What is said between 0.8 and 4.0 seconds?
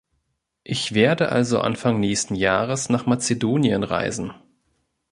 werde also Anfang nächsten Jahres nach Mazedonien